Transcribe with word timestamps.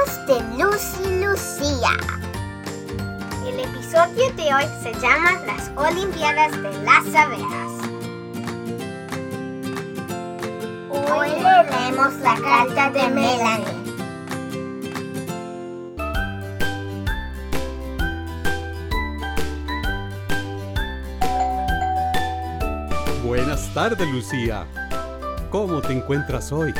Cuentos 0.00 0.26
de 0.26 0.40
Lucy 0.56 1.24
Lucía. 1.24 1.90
El 3.46 3.60
episodio 3.60 4.32
de 4.34 4.54
hoy 4.54 4.64
se 4.82 4.92
llama 5.00 5.32
Las 5.46 5.70
Olimpiadas 5.76 6.52
de 6.52 6.72
las 6.84 7.14
Abejas. 7.14 7.72
Hoy 10.90 11.28
leemos 11.30 12.14
la 12.20 12.34
carta 12.40 12.90
de 12.90 13.08
Melanie. 13.08 13.64
Buenas 23.24 23.74
tardes, 23.74 24.08
Lucía. 24.08 24.66
¿Cómo 25.50 25.80
te 25.80 25.92
encuentras 25.92 26.52
hoy? 26.52 26.72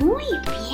Muy 0.00 0.24
bien, 0.24 0.65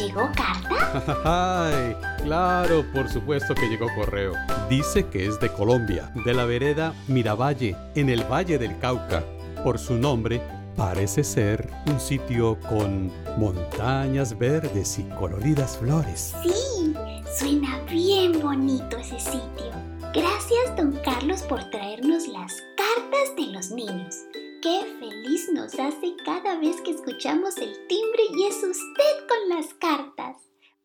llegó 0.00 0.30
carta? 0.34 1.22
Ay, 1.70 1.96
claro, 2.22 2.84
por 2.92 3.08
supuesto 3.08 3.54
que 3.54 3.68
llegó 3.68 3.86
correo. 3.94 4.32
Dice 4.68 5.06
que 5.06 5.26
es 5.26 5.38
de 5.40 5.52
Colombia, 5.52 6.10
de 6.24 6.34
la 6.34 6.44
vereda 6.44 6.94
Miravalle, 7.08 7.76
en 7.94 8.08
el 8.08 8.24
Valle 8.24 8.58
del 8.58 8.78
Cauca. 8.78 9.22
Por 9.62 9.78
su 9.78 9.94
nombre, 9.94 10.40
parece 10.76 11.22
ser 11.22 11.70
un 11.86 12.00
sitio 12.00 12.58
con 12.68 13.12
montañas 13.36 14.36
verdes 14.38 14.98
y 14.98 15.04
coloridas 15.18 15.76
flores. 15.76 16.34
Sí, 16.42 16.94
suena 17.38 17.78
bien 17.90 18.40
bonito 18.40 18.96
ese 18.96 19.20
sitio. 19.20 19.70
Gracias, 20.14 20.76
don 20.76 20.92
Carlos, 21.04 21.42
por 21.42 21.62
traernos 21.70 22.26
las 22.28 22.56
cartas 22.76 23.36
de 23.36 23.52
los 23.52 23.70
niños. 23.70 24.16
Qué 24.62 24.84
feliz 24.98 25.48
nos 25.50 25.78
hace 25.78 26.16
cada 26.22 26.58
vez 26.58 26.82
que 26.82 26.90
escuchamos 26.90 27.56
el 27.56 27.86
timbre 27.86 28.22
y 28.36 28.44
es 28.44 28.56
usted 28.56 29.26
con 29.26 29.48
las 29.48 29.72
cartas. 29.72 30.36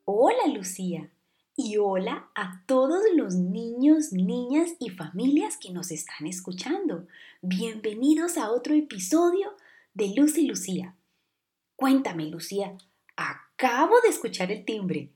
Hola, 0.06 0.48
Lucía. 0.48 1.12
Y 1.58 1.76
hola 1.76 2.30
a 2.36 2.64
todos 2.68 3.04
los 3.16 3.36
niños, 3.36 4.14
niñas 4.14 4.76
y 4.80 4.92
familias 4.92 5.58
que 5.58 5.74
nos 5.74 5.92
están 5.92 6.26
escuchando. 6.26 7.06
Bienvenidos 7.42 8.38
a 8.38 8.50
otro 8.50 8.74
episodio 8.74 9.58
de 9.94 10.14
Luz 10.16 10.38
y 10.38 10.48
Lucía. 10.48 10.96
Cuéntame, 11.76 12.28
Lucía, 12.28 12.78
acabo 13.18 14.00
de 14.00 14.08
escuchar 14.08 14.54
el 14.54 14.64
timbre. 14.64 15.12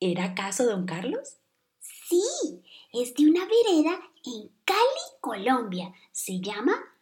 ¿Era 0.00 0.24
acaso 0.24 0.64
don 0.64 0.86
Carlos? 0.86 1.36
Sí, 1.80 2.22
es 2.94 3.12
de 3.12 3.28
una 3.28 3.44
vereda 3.44 4.00
en 4.24 4.50
Cali, 4.64 5.04
Colombia. 5.20 5.92
Se 6.12 6.40
llama 6.40 6.93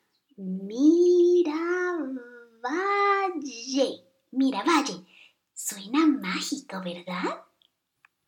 Miravalle. 0.43 1.55
Miravalle. 4.33 5.07
Suena 5.55 6.05
mágico, 6.07 6.81
¿verdad? 6.83 7.45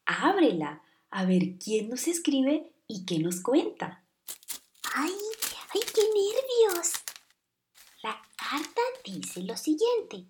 Ábrela, 0.07 0.81
a 1.11 1.25
ver 1.25 1.59
quién 1.59 1.89
nos 1.91 2.07
escribe 2.07 2.73
y 2.87 3.05
qué 3.05 3.19
nos 3.19 3.41
cuenta. 3.41 4.05
¡Ay, 4.95 5.13
ay, 5.75 5.81
qué 5.93 6.03
nervios! 6.03 6.93
La 8.05 8.23
carta 8.37 8.83
dice 9.05 9.43
lo 9.43 9.57
siguiente. 9.57 10.29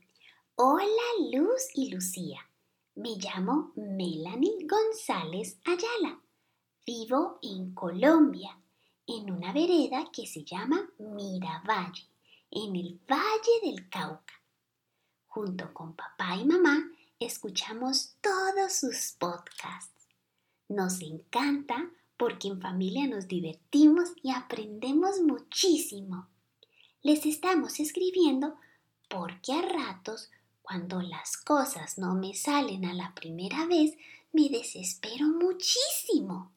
Hola 0.54 0.86
Luz 1.32 1.68
y 1.74 1.90
Lucía. 1.90 2.48
Me 2.94 3.16
llamo 3.16 3.72
Melanie 3.76 4.66
González 4.66 5.58
Ayala. 5.66 6.22
Vivo 6.86 7.38
en 7.42 7.74
Colombia, 7.74 8.58
en 9.06 9.30
una 9.30 9.52
vereda 9.52 10.10
que 10.12 10.26
se 10.26 10.44
llama 10.44 10.88
Miravalle, 10.98 12.06
en 12.50 12.76
el 12.76 13.00
Valle 13.08 13.60
del 13.62 13.88
Cauca. 13.88 14.34
Junto 15.26 15.72
con 15.74 15.94
papá 15.94 16.36
y 16.36 16.44
mamá 16.44 16.90
escuchamos 17.18 18.14
todos 18.20 18.72
sus 18.72 19.16
podcasts. 19.18 20.06
Nos 20.68 21.00
encanta 21.02 21.90
porque 22.16 22.48
en 22.48 22.60
familia 22.60 23.06
nos 23.06 23.28
divertimos 23.28 24.10
y 24.22 24.30
aprendemos 24.30 25.20
muchísimo. 25.20 26.28
Les 27.02 27.26
estamos 27.26 27.80
escribiendo 27.80 28.56
porque 29.08 29.52
a 29.52 29.62
ratos, 29.62 30.30
cuando 30.62 31.02
las 31.02 31.36
cosas 31.36 31.98
no 31.98 32.14
me 32.14 32.34
salen 32.34 32.84
a 32.86 32.94
la 32.94 33.14
primera 33.14 33.66
vez, 33.66 33.94
me 34.32 34.48
desespero 34.48 35.26
muchísimo. 35.26 36.50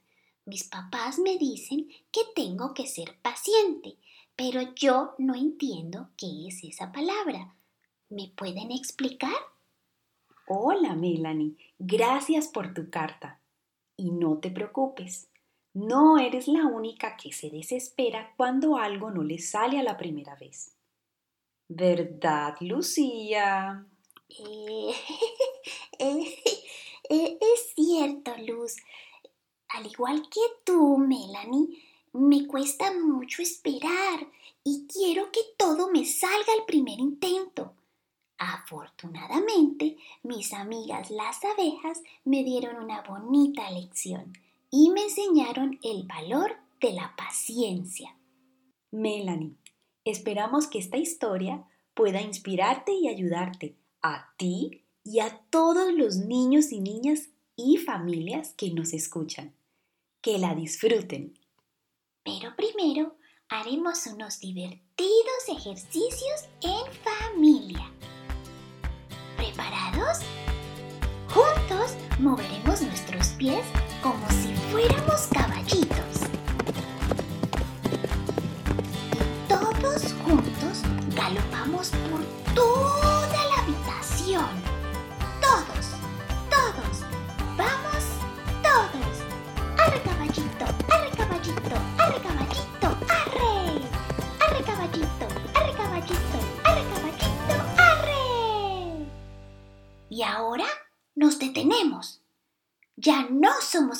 Mis 0.47 0.63
papás 0.63 1.19
me 1.19 1.37
dicen 1.37 1.89
que 2.09 2.21
tengo 2.33 2.73
que 2.73 2.87
ser 2.87 3.17
paciente, 3.21 3.97
pero 4.33 4.61
yo 4.75 5.13
no 5.17 5.35
entiendo 5.35 6.07
qué 6.15 6.47
es 6.47 6.63
esa 6.63 6.93
palabra. 6.93 7.53
¿Me 8.07 8.29
pueden 8.29 8.71
explicar? 8.71 9.35
Hola, 10.47 10.95
Melanie. 10.95 11.57
Gracias 11.77 12.47
por 12.47 12.73
tu 12.73 12.89
carta. 12.89 13.41
Y 13.97 14.11
no 14.11 14.37
te 14.37 14.49
preocupes. 14.49 15.27
No 15.73 16.17
eres 16.17 16.47
la 16.47 16.65
única 16.65 17.17
que 17.17 17.33
se 17.33 17.49
desespera 17.49 18.33
cuando 18.37 18.77
algo 18.77 19.11
no 19.11 19.23
le 19.23 19.39
sale 19.39 19.77
a 19.79 19.83
la 19.83 19.97
primera 19.97 20.35
vez. 20.35 20.77
¿Verdad, 21.67 22.55
Lucía? 22.61 23.85
Eh, 24.29 24.95
eh, 25.99 26.35
eh, 27.09 27.37
es 27.41 27.73
cierto, 27.75 28.33
Luz. 28.47 28.77
Al 29.69 29.85
igual 29.85 30.23
que 30.29 30.41
tú, 30.63 30.97
Melanie, 30.97 31.83
me 32.13 32.47
cuesta 32.47 32.93
mucho 32.93 33.41
esperar 33.41 34.27
y 34.63 34.87
quiero 34.87 35.31
que 35.31 35.41
todo 35.57 35.89
me 35.91 36.05
salga 36.05 36.53
al 36.57 36.65
primer 36.65 36.99
intento. 36.99 37.73
Afortunadamente, 38.37 39.97
mis 40.23 40.53
amigas 40.53 41.09
las 41.09 41.43
abejas 41.43 42.01
me 42.23 42.43
dieron 42.43 42.83
una 42.83 43.01
bonita 43.01 43.69
lección 43.71 44.33
y 44.69 44.89
me 44.91 45.03
enseñaron 45.03 45.79
el 45.83 46.03
valor 46.03 46.55
de 46.79 46.93
la 46.93 47.15
paciencia. 47.15 48.15
Melanie, 48.91 49.55
esperamos 50.05 50.67
que 50.67 50.79
esta 50.79 50.97
historia 50.97 51.67
pueda 51.93 52.21
inspirarte 52.21 52.93
y 52.93 53.07
ayudarte 53.07 53.75
a 54.01 54.33
ti 54.37 54.83
y 55.03 55.19
a 55.19 55.41
todos 55.49 55.93
los 55.93 56.17
niños 56.17 56.71
y 56.71 56.79
niñas 56.79 57.29
y 57.55 57.77
familias 57.77 58.53
que 58.53 58.71
nos 58.71 58.93
escuchan. 58.93 59.56
Que 60.27 60.37
la 60.37 60.53
disfruten. 60.53 61.39
Pero 62.21 62.53
primero 62.57 63.15
haremos 63.47 64.05
unos 64.07 64.41
divertidos 64.41 65.47
ejercicios 65.47 66.49
en 66.61 66.91
familia. 67.01 67.89
¿Preparados? 69.37 70.17
Juntos 71.29 71.95
moveremos 72.19 72.81
nuestros 72.81 73.27
pies 73.37 73.65
como 74.03 74.29
si 74.31 74.53
fuéramos 74.69 75.27
caballitos. 75.27 76.16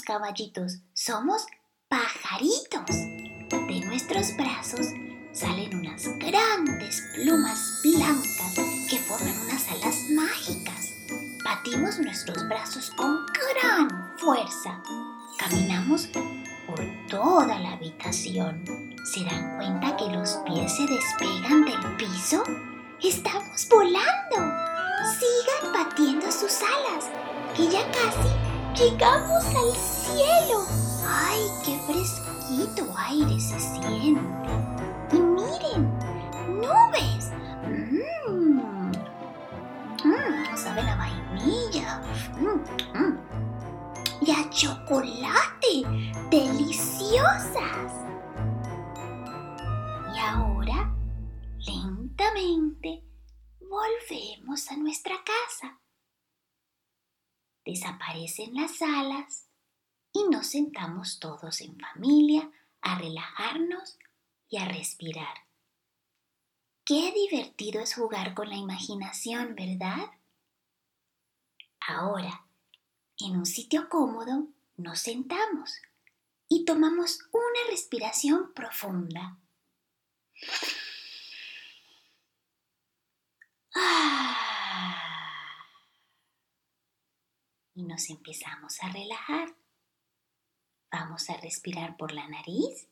Caballitos, 0.08 0.80
somos 0.94 1.46
pajaritos. 1.90 2.96
De 3.50 3.82
nuestros 3.86 4.38
brazos 4.38 4.88
salen 5.34 5.76
unas 5.76 6.08
grandes 6.18 7.04
plumas 7.14 7.82
blancas 7.84 8.56
que 8.90 9.00
forman 9.00 9.38
unas 9.38 9.68
alas 9.70 9.96
mágicas. 10.16 10.94
Batimos 11.44 12.00
nuestros 12.00 12.48
brazos 12.48 12.90
con 12.92 13.26
gran 13.54 14.18
fuerza. 14.18 14.82
Caminamos 15.38 16.08
por 16.08 16.80
toda 17.10 17.60
la 17.60 17.74
habitación. 17.74 18.64
¿Se 19.14 19.26
dan 19.26 19.58
cuenta 19.58 19.98
que 19.98 20.06
los 20.06 20.38
pies 20.46 20.74
se 20.74 20.86
despegan 20.86 21.66
del 21.66 21.98
piso? 21.98 22.44
¡Estamos 23.04 23.68
volando! 23.70 24.56
Sigan 25.20 25.74
batiendo 25.74 26.32
sus 26.32 26.62
alas, 26.62 27.10
que 27.56 27.68
ya 27.68 27.86
casi 27.92 28.47
llegamos 28.78 29.44
al 29.44 29.74
cielo. 29.76 30.66
¡Ay, 31.06 31.42
qué 31.66 31.80
fresquito 31.80 32.94
aire 32.96 33.40
se 33.40 33.60
siente! 33.60 34.52
Y 35.12 35.20
miren, 35.20 35.98
nubes. 36.48 37.32
Mmm, 37.66 38.92
mmm, 40.04 40.56
saben 40.56 40.88
a 40.88 40.96
vainilla. 40.96 42.04
Mmm, 42.40 42.62
mmm. 42.94 43.18
Y 44.22 44.32
a 44.32 44.50
chocolate. 44.50 45.84
Deliciosas. 46.30 47.92
Y 50.14 50.20
ahora, 50.20 50.94
lentamente, 51.60 53.04
volvemos 53.62 54.70
a 54.72 54.78
nuestra 54.78 55.16
casa. 55.24 55.80
Desaparecen 57.68 58.54
las 58.54 58.82
alas 58.82 59.50
y 60.14 60.24
nos 60.30 60.48
sentamos 60.48 61.20
todos 61.20 61.60
en 61.60 61.78
familia 61.78 62.50
a 62.80 62.98
relajarnos 62.98 63.98
y 64.48 64.56
a 64.56 64.64
respirar. 64.64 65.36
Qué 66.86 67.12
divertido 67.12 67.82
es 67.82 67.94
jugar 67.94 68.34
con 68.34 68.48
la 68.48 68.56
imaginación, 68.56 69.54
¿verdad? 69.56 70.12
Ahora, 71.86 72.46
en 73.20 73.36
un 73.36 73.46
sitio 73.46 73.90
cómodo, 73.90 74.48
nos 74.78 75.00
sentamos 75.00 75.82
y 76.48 76.64
tomamos 76.64 77.20
una 77.34 77.70
respiración 77.70 78.54
profunda. 78.54 79.38
Y 87.78 87.84
nos 87.84 88.10
empezamos 88.10 88.82
a 88.82 88.90
relajar. 88.90 89.56
Vamos 90.92 91.30
a 91.30 91.38
respirar 91.38 91.96
por 91.96 92.12
la 92.12 92.28
nariz, 92.28 92.88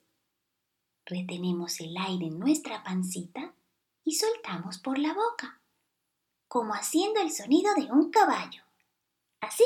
retenemos 1.08 1.80
el 1.80 1.98
aire 1.98 2.28
en 2.28 2.38
nuestra 2.38 2.84
pancita 2.84 3.56
y 4.04 4.14
soltamos 4.14 4.78
por 4.78 5.00
la 5.00 5.12
boca, 5.12 5.60
como 6.48 6.76
haciendo 6.76 7.20
el 7.20 7.32
sonido 7.32 7.74
de 7.74 7.92
un 7.92 8.12
caballo. 8.12 8.62
Así. 9.42 9.66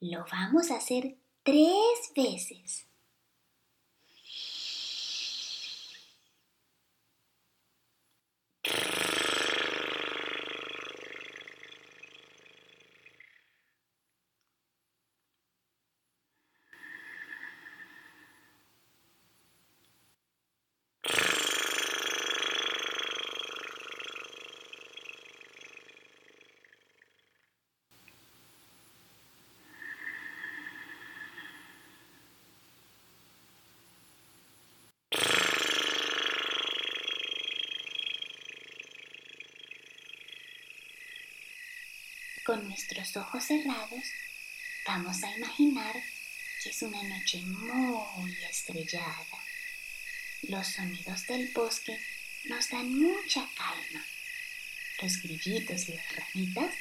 Lo 0.00 0.26
vamos 0.30 0.70
a 0.70 0.76
hacer 0.76 1.16
tres 1.44 2.12
veces. 2.14 2.91
Con 42.44 42.66
nuestros 42.66 43.16
ojos 43.16 43.44
cerrados, 43.44 44.04
vamos 44.84 45.22
a 45.22 45.36
imaginar 45.36 45.94
que 46.60 46.70
es 46.70 46.82
una 46.82 47.00
noche 47.04 47.38
muy 47.42 48.36
estrellada. 48.50 49.44
Los 50.42 50.66
sonidos 50.66 51.24
del 51.28 51.52
bosque 51.52 51.96
nos 52.46 52.68
dan 52.68 52.92
mucha 52.98 53.48
calma. 53.54 54.04
Los 55.00 55.22
grillitos 55.22 55.88
y 55.88 55.92
las 55.92 56.16
ranitas 56.16 56.74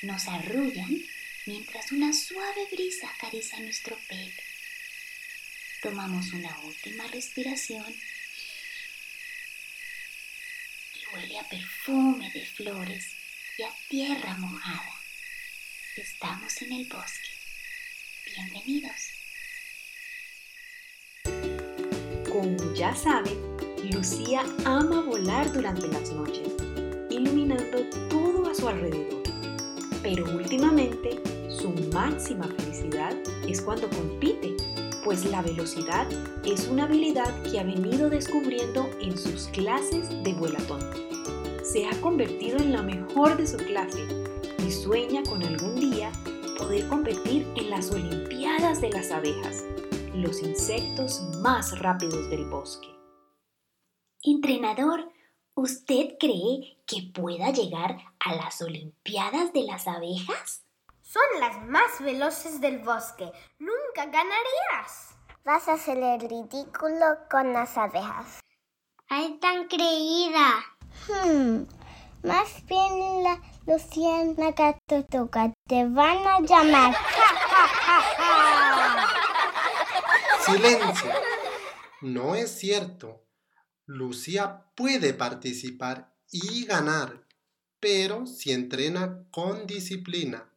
nos 0.00 0.26
arrullan 0.28 1.04
mientras 1.44 1.92
una 1.92 2.14
suave 2.14 2.66
brisa 2.70 3.10
acaricia 3.10 3.60
nuestro 3.60 3.98
pelo. 4.08 4.42
Tomamos 5.82 6.32
una 6.32 6.58
última 6.60 7.06
respiración 7.08 7.94
y 10.94 11.14
huele 11.14 11.38
a 11.38 11.48
perfume 11.48 12.30
de 12.30 12.46
flores 12.46 13.04
y 13.58 13.62
a 13.62 13.70
tierra 13.88 14.34
mojada. 14.38 14.91
Estamos 15.94 16.62
en 16.62 16.72
el 16.72 16.88
bosque. 16.88 17.28
Bienvenidos. 18.34 19.10
Como 22.30 22.72
ya 22.72 22.94
saben, 22.96 23.38
Lucía 23.92 24.42
ama 24.64 25.02
volar 25.02 25.52
durante 25.52 25.88
las 25.88 26.10
noches, 26.12 26.48
iluminando 27.10 27.84
todo 28.08 28.50
a 28.50 28.54
su 28.54 28.68
alrededor. 28.68 29.22
Pero 30.02 30.24
últimamente, 30.34 31.20
su 31.50 31.68
máxima 31.92 32.48
felicidad 32.56 33.14
es 33.46 33.60
cuando 33.60 33.90
compite, 33.90 34.56
pues 35.04 35.26
la 35.26 35.42
velocidad 35.42 36.08
es 36.42 36.68
una 36.68 36.84
habilidad 36.84 37.42
que 37.42 37.60
ha 37.60 37.64
venido 37.64 38.08
descubriendo 38.08 38.88
en 39.02 39.18
sus 39.18 39.48
clases 39.48 40.08
de 40.24 40.32
vuelatón. 40.32 40.80
Se 41.62 41.86
ha 41.86 42.00
convertido 42.00 42.56
en 42.56 42.72
la 42.72 42.82
mejor 42.82 43.36
de 43.36 43.46
su 43.46 43.58
clase 43.58 44.21
sueña 44.82 45.22
con 45.22 45.40
algún 45.44 45.76
día 45.76 46.10
poder 46.58 46.88
competir 46.88 47.46
en 47.54 47.70
las 47.70 47.92
Olimpiadas 47.92 48.80
de 48.80 48.90
las 48.90 49.12
abejas, 49.12 49.62
los 50.12 50.42
insectos 50.42 51.22
más 51.40 51.78
rápidos 51.78 52.28
del 52.30 52.46
bosque. 52.46 52.88
Entrenador, 54.24 55.12
¿usted 55.54 56.16
cree 56.18 56.82
que 56.84 57.12
pueda 57.14 57.50
llegar 57.50 57.96
a 58.18 58.34
las 58.34 58.60
Olimpiadas 58.60 59.52
de 59.52 59.62
las 59.62 59.86
abejas? 59.86 60.64
Son 61.00 61.22
las 61.38 61.64
más 61.66 62.00
veloces 62.00 62.60
del 62.60 62.80
bosque. 62.80 63.30
Nunca 63.60 64.06
ganarías. 64.06 65.14
Vas 65.44 65.68
a 65.68 65.74
hacer 65.74 65.98
el 65.98 66.20
ridículo 66.28 67.06
con 67.30 67.52
las 67.52 67.78
abejas. 67.78 68.40
¡Ay, 69.08 69.38
tan 69.38 69.68
creída! 69.68 70.48
Hmm, 71.06 71.66
más 72.24 72.66
bien 72.66 73.22
la 73.22 73.51
Luciana 73.64 74.52
Toca 75.08 75.52
te 75.68 75.84
van 75.84 76.18
a 76.26 76.40
llamar. 76.40 76.94
Silencio. 80.44 81.10
No 82.00 82.34
es 82.34 82.50
cierto. 82.58 83.24
Lucía 83.86 84.64
puede 84.74 85.14
participar 85.14 86.12
y 86.32 86.64
ganar, 86.64 87.24
pero 87.78 88.26
si 88.26 88.50
entrena 88.50 89.26
con 89.30 89.68
disciplina. 89.68 90.52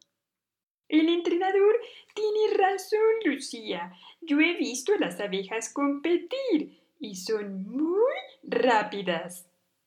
El 0.88 1.08
entrenador 1.08 1.76
tiene 2.12 2.56
razón, 2.56 3.00
Lucía. 3.24 3.92
Yo 4.20 4.40
he 4.40 4.54
visto 4.56 4.92
a 4.94 4.98
las 4.98 5.20
abejas 5.20 5.72
competir 5.72 6.82
y 6.98 7.14
son 7.14 7.68
muy 7.68 8.14
rápidas. 8.42 9.46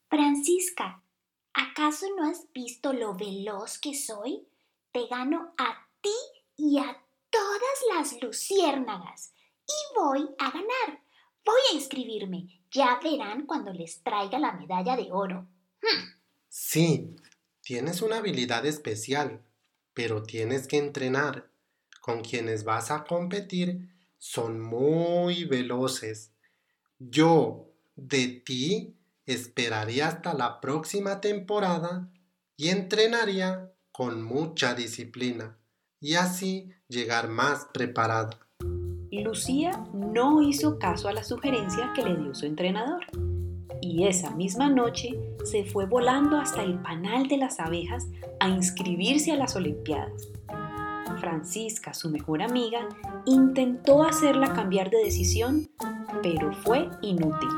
Francisca, 0.09 1.03
¿acaso 1.59 2.07
no 2.15 2.29
has 2.29 2.51
visto 2.53 2.93
lo 2.93 3.15
veloz 3.15 3.79
que 3.79 3.93
soy? 3.93 4.47
Te 4.91 5.07
gano 5.07 5.53
a 5.57 5.87
ti 6.01 6.15
y 6.55 6.79
a 6.79 6.97
todas 7.29 7.79
las 7.93 8.21
luciérnagas. 8.21 9.33
Y 9.67 9.99
voy 9.99 10.29
a 10.39 10.51
ganar. 10.51 11.03
Voy 11.45 11.59
a 11.71 11.75
inscribirme. 11.75 12.47
Ya 12.71 12.99
verán 13.03 13.45
cuando 13.45 13.73
les 13.73 14.01
traiga 14.03 14.39
la 14.39 14.53
medalla 14.53 14.95
de 14.95 15.11
oro. 15.11 15.47
Hmm. 15.81 16.19
Sí, 16.47 17.15
tienes 17.61 18.01
una 18.01 18.17
habilidad 18.17 18.65
especial, 18.65 19.43
pero 19.93 20.23
tienes 20.23 20.67
que 20.67 20.77
entrenar. 20.77 21.49
Con 22.01 22.21
quienes 22.21 22.63
vas 22.63 22.89
a 22.89 23.03
competir 23.03 23.89
son 24.17 24.59
muy 24.61 25.45
veloces. 25.45 26.31
Yo, 26.97 27.71
de 27.95 28.27
ti, 28.27 28.98
esperaría 29.33 30.07
hasta 30.07 30.33
la 30.33 30.59
próxima 30.59 31.21
temporada 31.21 32.09
y 32.57 32.69
entrenaría 32.69 33.71
con 33.91 34.23
mucha 34.23 34.73
disciplina 34.75 35.57
y 35.99 36.15
así 36.15 36.71
llegar 36.87 37.29
más 37.29 37.67
preparada. 37.73 38.39
Lucía 39.11 39.71
no 39.93 40.41
hizo 40.41 40.79
caso 40.79 41.07
a 41.07 41.13
la 41.13 41.23
sugerencia 41.23 41.91
que 41.95 42.03
le 42.03 42.15
dio 42.15 42.33
su 42.33 42.45
entrenador 42.45 43.05
y 43.81 44.07
esa 44.07 44.31
misma 44.31 44.69
noche 44.69 45.19
se 45.43 45.65
fue 45.65 45.85
volando 45.85 46.37
hasta 46.37 46.63
el 46.63 46.79
panal 46.79 47.27
de 47.27 47.37
las 47.37 47.59
abejas 47.59 48.07
a 48.39 48.49
inscribirse 48.49 49.31
a 49.31 49.35
las 49.35 49.55
Olimpiadas. 49.55 50.29
Francisca, 51.19 51.93
su 51.93 52.09
mejor 52.09 52.41
amiga, 52.41 52.87
intentó 53.25 54.03
hacerla 54.03 54.53
cambiar 54.53 54.89
de 54.89 55.03
decisión, 55.03 55.69
pero 56.23 56.53
fue 56.53 56.89
inútil. 57.01 57.49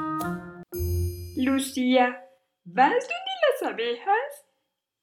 Lucía, 1.44 2.24
¿vas 2.66 2.92
donde 2.92 3.34
las 3.50 3.72
abejas? 3.74 4.46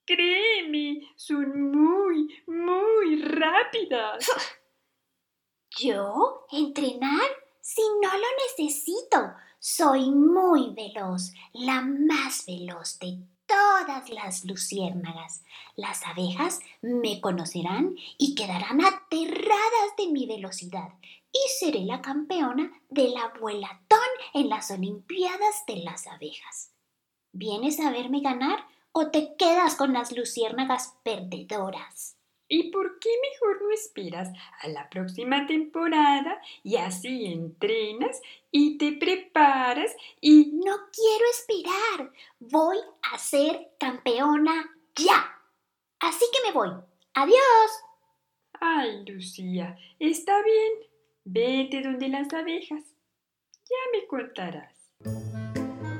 Créeme, 0.07 1.01
son 1.17 1.73
muy, 1.73 2.29
muy 2.47 3.23
rápidas. 3.23 4.25
¿Yo? 5.81 6.47
¿Entrenar? 6.53 7.29
Si 7.61 7.83
no 8.01 8.13
lo 8.13 8.27
necesito. 8.47 9.33
Soy 9.59 10.11
muy 10.13 10.73
veloz, 10.75 11.33
la 11.55 11.83
más 11.83 12.47
veloz 12.47 13.01
de 13.01 13.19
todas 13.47 14.09
las 14.11 14.45
luciérnagas. 14.45 15.43
Las 15.75 16.07
abejas 16.07 16.61
me 16.83 17.21
conocerán 17.21 17.97
y 18.17 18.37
quedarán 18.37 18.85
aterradas 18.85 19.97
de 19.97 20.07
mi 20.13 20.27
velocidad 20.27 20.91
y 21.33 21.49
seré 21.59 21.81
la 21.81 22.01
campeona 22.01 22.73
de 22.89 23.09
la 23.09 23.33
vuelatón 23.41 23.99
en 24.35 24.49
las 24.49 24.71
Olimpiadas 24.71 25.65
de 25.67 25.77
las 25.77 26.07
abejas. 26.07 26.73
¿Vienes 27.33 27.81
a 27.81 27.91
verme 27.91 28.21
ganar 28.21 28.67
o 28.93 29.11
te 29.11 29.37
quedas 29.37 29.77
con 29.77 29.93
las 29.93 30.17
luciérnagas 30.17 30.97
perdedoras? 31.03 32.17
¿Y 32.51 32.71
por 32.71 32.99
qué 32.99 33.11
mejor 33.31 33.63
no 33.63 33.71
esperas 33.73 34.31
a 34.63 34.69
la 34.69 34.89
próxima 34.89 35.47
temporada 35.47 36.41
y 36.63 36.77
así 36.77 37.27
entrenas 37.27 38.23
y 38.51 38.79
te 38.79 38.93
preparas 38.93 39.95
y... 40.21 40.53
No 40.55 40.77
quiero 40.93 41.25
esperar. 41.31 42.13
Voy 42.41 42.79
a 43.13 43.19
ser 43.19 43.73
campeona 43.79 44.65
ya. 44.97 45.39
Así 46.01 46.25
que 46.33 46.49
me 46.49 46.55
voy. 46.55 46.71
Adiós. 47.15 47.71
Ay, 48.61 49.05
Lucía, 49.07 49.79
está 49.99 50.43
bien. 50.43 50.88
Vete 51.31 51.83
donde 51.83 52.09
las 52.09 52.33
abejas. 52.33 52.83
Ya 53.69 53.77
me 53.93 54.07
contarás. 54.07 54.73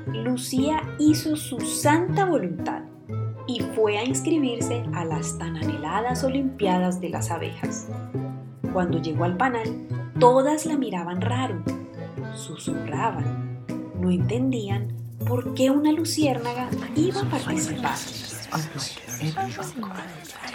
Lucía 0.07 0.81
hizo 0.97 1.35
su 1.35 1.59
santa 1.59 2.25
voluntad 2.25 2.81
y 3.45 3.59
fue 3.59 3.99
a 3.99 4.03
inscribirse 4.03 4.83
a 4.95 5.05
las 5.05 5.37
tan 5.37 5.55
anheladas 5.55 6.23
Olimpiadas 6.23 6.99
de 6.99 7.09
las 7.09 7.29
abejas. 7.29 7.87
Cuando 8.73 8.99
llegó 8.99 9.23
al 9.23 9.37
panel, 9.37 9.87
todas 10.19 10.65
la 10.65 10.77
miraban 10.77 11.21
raro, 11.21 11.63
susurraban, 12.33 13.67
no 14.01 14.09
entendían 14.09 14.97
por 15.27 15.53
qué 15.53 15.69
una 15.69 15.91
luciérnaga 15.91 16.71
iba 16.95 17.21
a 17.21 17.29
participar. 17.29 17.97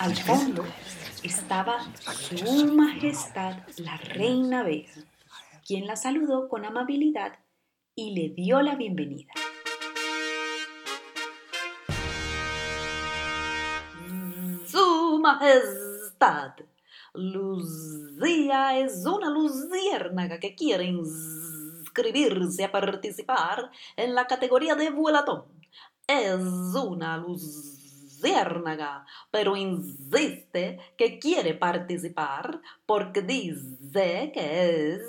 Al 0.00 0.16
fondo 0.16 0.64
estaba 1.25 1.78
Su 2.12 2.73
Majestad 2.75 3.57
la 3.78 3.97
Reina 3.97 4.61
Abeja, 4.61 5.00
quien 5.66 5.87
la 5.87 5.97
saludó 5.97 6.49
con 6.49 6.64
amabilidad 6.64 7.38
y 7.97 8.14
le 8.14 8.28
dio 8.28 8.61
la 8.62 8.76
bienvenida. 8.76 9.33
Majestad. 15.25 16.52
Lucía 17.14 18.78
es 18.78 19.07
una 19.07 19.31
luciérnaga 19.31 20.38
que 20.38 20.54
quiere 20.54 20.85
inscribirse 20.85 22.64
a 22.64 22.71
participar 22.71 23.71
en 23.97 24.14
la 24.14 24.26
categoría 24.26 24.75
de 24.75 24.90
vuelatón. 24.90 25.45
Es 26.07 26.37
una 26.75 27.16
luciérnaga, 28.25 29.07
pero 29.31 29.57
insiste 29.57 30.78
que 30.97 31.19
quiere 31.19 31.54
participar 31.54 32.61
porque 32.87 33.23
dice 33.23 34.31
que 34.33 34.95
es 34.95 35.02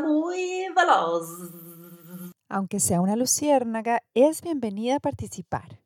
muy 0.00 0.68
veloz. 0.74 1.26
Aunque 2.48 2.78
sea 2.78 3.00
una 3.00 3.16
luciérnaga, 3.16 4.02
es 4.14 4.42
bienvenida 4.42 4.96
a 4.96 5.00
participar. 5.00 5.80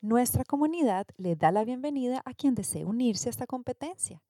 Nuestra 0.00 0.44
comunidad 0.44 1.06
le 1.18 1.36
da 1.36 1.52
la 1.52 1.64
bienvenida 1.64 2.22
a 2.24 2.32
quien 2.32 2.54
desee 2.54 2.86
unirse 2.86 3.28
a 3.28 3.30
esta 3.30 3.46
competencia. 3.46 4.22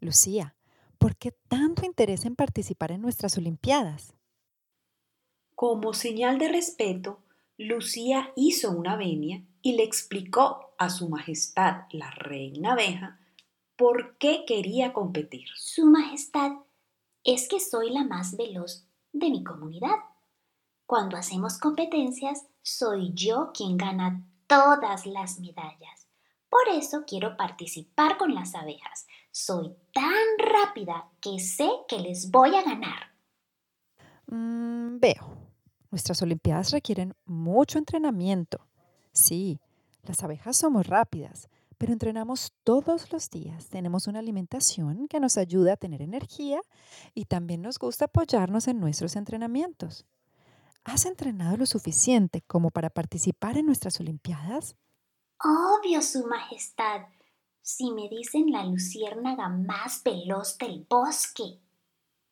Lucía, 0.00 0.56
¿por 0.96 1.16
qué 1.16 1.32
tanto 1.48 1.84
interés 1.84 2.24
en 2.24 2.34
participar 2.34 2.92
en 2.92 3.02
nuestras 3.02 3.36
Olimpiadas? 3.36 4.14
Como 5.54 5.92
señal 5.92 6.38
de 6.38 6.48
respeto, 6.48 7.20
Lucía 7.64 8.32
hizo 8.36 8.70
una 8.70 8.96
venia 8.96 9.42
y 9.62 9.74
le 9.74 9.84
explicó 9.84 10.74
a 10.78 10.90
Su 10.90 11.08
Majestad 11.08 11.82
la 11.90 12.10
Reina 12.10 12.72
Abeja 12.72 13.18
por 13.76 14.16
qué 14.18 14.44
quería 14.46 14.92
competir. 14.92 15.48
Su 15.56 15.86
Majestad, 15.86 16.52
es 17.24 17.48
que 17.48 17.60
soy 17.60 17.90
la 17.90 18.04
más 18.04 18.36
veloz 18.36 18.86
de 19.12 19.30
mi 19.30 19.44
comunidad. 19.44 19.96
Cuando 20.86 21.16
hacemos 21.16 21.58
competencias, 21.58 22.46
soy 22.62 23.12
yo 23.14 23.52
quien 23.54 23.76
gana 23.76 24.26
todas 24.46 25.06
las 25.06 25.38
medallas. 25.38 26.08
Por 26.48 26.68
eso 26.76 27.04
quiero 27.06 27.36
participar 27.36 28.18
con 28.18 28.34
las 28.34 28.54
abejas. 28.54 29.06
Soy 29.30 29.74
tan 29.92 30.12
rápida 30.38 31.08
que 31.20 31.38
sé 31.38 31.70
que 31.88 31.98
les 31.98 32.30
voy 32.30 32.54
a 32.54 32.62
ganar. 32.62 33.12
Mm, 34.26 34.98
veo. 34.98 35.41
Nuestras 35.92 36.22
Olimpiadas 36.22 36.70
requieren 36.70 37.14
mucho 37.26 37.78
entrenamiento. 37.78 38.66
Sí, 39.12 39.60
las 40.02 40.22
abejas 40.22 40.56
somos 40.56 40.86
rápidas, 40.86 41.50
pero 41.76 41.92
entrenamos 41.92 42.54
todos 42.64 43.12
los 43.12 43.28
días. 43.28 43.68
Tenemos 43.68 44.06
una 44.06 44.20
alimentación 44.20 45.06
que 45.06 45.20
nos 45.20 45.36
ayuda 45.36 45.74
a 45.74 45.76
tener 45.76 46.00
energía 46.00 46.62
y 47.12 47.26
también 47.26 47.60
nos 47.60 47.78
gusta 47.78 48.06
apoyarnos 48.06 48.68
en 48.68 48.80
nuestros 48.80 49.16
entrenamientos. 49.16 50.06
¿Has 50.82 51.04
entrenado 51.04 51.58
lo 51.58 51.66
suficiente 51.66 52.40
como 52.40 52.70
para 52.70 52.88
participar 52.88 53.58
en 53.58 53.66
nuestras 53.66 54.00
Olimpiadas? 54.00 54.76
Obvio, 55.44 56.00
Su 56.00 56.26
Majestad. 56.26 57.02
Si 57.60 57.92
me 57.92 58.08
dicen 58.08 58.50
la 58.50 58.64
luciérnaga 58.64 59.50
más 59.50 60.02
veloz 60.02 60.56
del 60.56 60.86
bosque. 60.88 61.60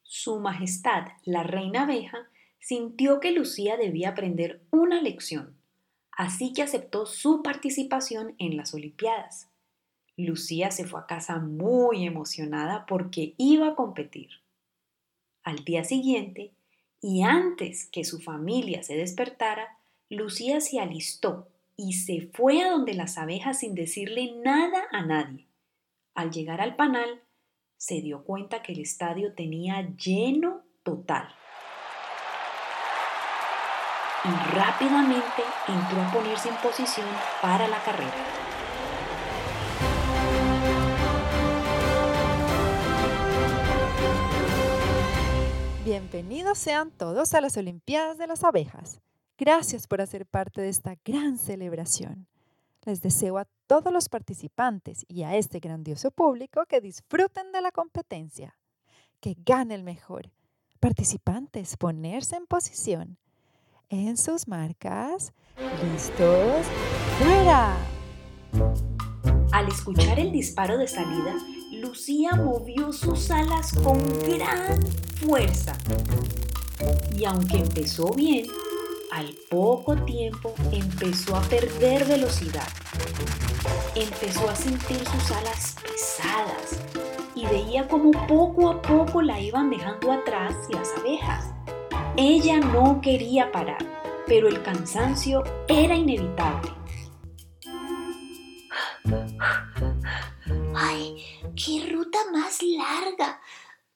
Su 0.03 0.41
Majestad, 0.41 1.09
la 1.25 1.43
reina 1.43 1.83
abeja, 1.83 2.27
sintió 2.61 3.21
que 3.21 3.33
Lucía 3.33 3.77
debía 3.77 4.11
aprender 4.11 4.63
una 4.71 5.01
lección, 5.01 5.57
así 6.13 6.53
que 6.53 6.63
aceptó 6.63 7.07
su 7.07 7.43
participación 7.43 8.35
en 8.39 8.57
las 8.57 8.75
Olimpiadas. 8.75 9.49
Lucía 10.17 10.71
se 10.71 10.85
fue 10.85 11.01
a 11.01 11.07
casa 11.07 11.39
muy 11.39 12.07
emocionada 12.07 12.85
porque 12.87 13.35
iba 13.39 13.69
a 13.69 13.75
competir. 13.75 14.29
Al 15.43 15.65
día 15.65 15.85
siguiente, 15.85 16.53
y 17.01 17.23
antes 17.23 17.87
que 17.87 18.05
su 18.05 18.21
familia 18.21 18.83
se 18.83 18.95
despertara, 18.95 19.79
Lucía 20.11 20.61
se 20.61 20.79
alistó 20.79 21.49
y 21.77 21.95
se 21.95 22.29
fue 22.35 22.61
a 22.61 22.71
donde 22.71 22.93
las 22.93 23.17
abejas 23.17 23.61
sin 23.61 23.75
decirle 23.75 24.35
nada 24.45 24.85
a 24.93 25.03
nadie. 25.07 25.47
Al 26.15 26.31
llegar 26.31 26.61
al 26.61 26.77
panal, 26.77 27.23
se 27.79 28.03
dio 28.03 28.25
cuenta 28.25 28.61
que 28.61 28.73
el 28.73 28.81
estadio 28.81 29.33
tenía 29.33 29.95
lleno 29.97 30.63
total. 30.83 31.29
Y 34.23 34.29
rápidamente 34.55 35.43
entró 35.67 36.03
a 36.03 36.13
ponerse 36.13 36.51
en 36.51 36.57
posición 36.57 37.07
para 37.41 37.67
la 37.67 37.83
carrera. 37.83 38.13
Bienvenidos 45.85 46.59
sean 46.59 46.91
todos 46.91 47.33
a 47.33 47.41
las 47.41 47.57
Olimpiadas 47.57 48.19
de 48.19 48.27
las 48.27 48.45
Abejas. 48.45 49.01
Gracias 49.39 49.87
por 49.87 50.03
hacer 50.03 50.27
parte 50.27 50.61
de 50.61 50.69
esta 50.69 50.97
gran 51.03 51.39
celebración. 51.39 52.27
Les 52.85 53.01
deseo 53.01 53.39
a 53.39 53.47
todos 53.67 53.91
los 53.91 54.11
participantes 54.11 55.07
y 55.09 55.23
a 55.23 55.37
este 55.37 55.61
grandioso 55.61 56.11
público 56.11 56.67
que 56.67 56.83
disfruten 56.83 57.53
de 57.53 57.63
la 57.63 57.73
competencia. 57.73 58.59
Que 59.21 59.35
gane 59.47 59.75
el 59.75 59.83
mejor. 59.83 60.31
Participantes, 60.79 61.79
ponerse 61.79 62.37
en 62.37 62.47
posición. 62.47 63.17
En 63.93 64.17
sus 64.17 64.47
marcas. 64.47 65.33
¿Listos? 65.83 66.65
¡Fuera! 67.19 67.77
Al 69.51 69.67
escuchar 69.67 70.21
el 70.21 70.31
disparo 70.31 70.79
de 70.79 70.87
salida, 70.87 71.35
Lucía 71.73 72.37
movió 72.37 72.93
sus 72.93 73.33
alas 73.33 73.73
con 73.83 73.99
gran 74.23 74.81
fuerza. 75.17 75.77
Y 77.19 77.25
aunque 77.25 77.57
empezó 77.57 78.13
bien, 78.13 78.47
al 79.11 79.35
poco 79.51 79.97
tiempo 80.05 80.55
empezó 80.71 81.35
a 81.35 81.43
perder 81.43 82.05
velocidad. 82.05 82.69
Empezó 83.97 84.49
a 84.49 84.55
sentir 84.55 85.01
sus 85.05 85.33
alas 85.33 85.75
pesadas 85.83 86.81
y 87.35 87.45
veía 87.45 87.89
como 87.89 88.13
poco 88.29 88.71
a 88.71 88.81
poco 88.81 89.21
la 89.21 89.41
iban 89.41 89.69
dejando 89.69 90.13
atrás 90.13 90.55
las 90.71 90.89
abejas. 90.97 91.50
Ella 92.23 92.61
no 92.61 93.01
quería 93.01 93.51
parar, 93.51 93.79
pero 94.27 94.47
el 94.47 94.63
cansancio 94.63 95.43
era 95.67 95.95
inevitable. 95.95 96.71
¡Ay! 100.77 101.25
¡Qué 101.57 101.91
ruta 101.91 102.19
más 102.31 102.63
larga! 102.63 103.41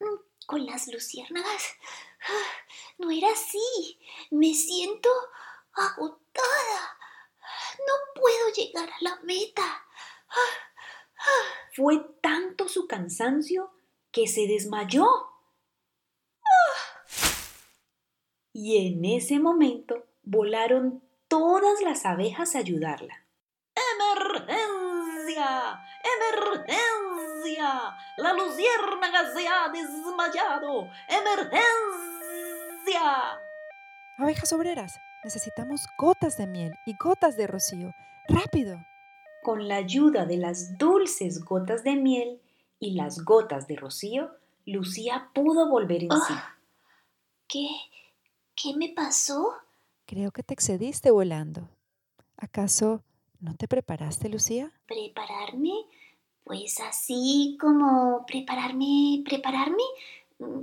Mm, 0.00 0.16
con 0.47 0.64
las 0.64 0.88
luciérnagas. 0.88 1.75
Ah, 2.26 2.73
no 2.97 3.11
era 3.11 3.28
así. 3.31 4.00
Me 4.31 4.54
siento 4.54 5.11
agotada. 5.75 6.97
No 7.87 8.23
puedo 8.23 8.54
llegar 8.57 8.88
a 8.88 9.02
la 9.02 9.16
meta. 9.16 9.85
Fue 11.75 11.99
tanto 12.23 12.71
su 12.71 12.87
cansancio 12.87 13.71
que 14.11 14.26
se 14.26 14.47
desmayó. 14.47 15.35
Y 18.57 18.87
en 18.87 19.05
ese 19.05 19.41
momento 19.41 20.07
volaron 20.23 21.03
todas 21.27 21.83
las 21.83 22.07
abejas 22.07 22.55
a 22.55 22.61
ayudarla. 22.61 23.27
¡Emergencia! 23.75 25.81
¡Emergencia! 26.17 27.97
La 28.17 28.33
luciérnaga 28.33 29.35
se 29.35 29.49
ha 29.49 29.69
desmayado. 29.71 30.89
¡Emergencia! 31.09 31.65
Abejas 34.19 34.53
obreras, 34.53 35.01
necesitamos 35.25 35.89
gotas 35.99 36.39
de 36.39 36.47
miel 36.47 36.75
y 36.87 36.95
gotas 36.97 37.37
de 37.37 37.49
rocío. 37.49 37.93
¡Rápido! 38.29 38.79
Con 39.43 39.67
la 39.67 39.79
ayuda 39.79 40.27
de 40.27 40.37
las 40.37 40.79
dulces 40.79 41.45
gotas 41.45 41.83
de 41.83 41.97
miel 41.97 42.41
y 42.79 42.93
las 42.93 43.25
gotas 43.25 43.67
de 43.67 43.75
rocío, 43.75 44.31
Lucía 44.65 45.31
pudo 45.35 45.69
volver 45.69 46.05
en 46.05 46.13
sí. 46.13 46.35
Ah, 46.35 46.55
¿Qué? 47.49 47.67
¿Qué 48.55 48.75
me 48.77 48.91
pasó? 48.91 49.53
Creo 50.07 50.31
que 50.31 50.43
te 50.43 50.55
excediste 50.55 51.11
volando. 51.11 51.69
¿Acaso 52.37 53.03
no 53.41 53.55
te 53.55 53.69
preparaste, 53.69 54.29
Lucía? 54.29 54.73
¿Prepararme? 54.87 55.73
Pues 56.45 56.79
así 56.81 57.57
como 57.61 58.25
prepararme, 58.27 59.23
prepararme. 59.25 59.83
Mm, 60.39 60.63